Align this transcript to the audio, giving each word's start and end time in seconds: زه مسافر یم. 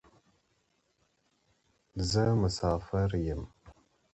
زه 2.09 2.23
مسافر 2.41 3.09
یم. 3.25 3.41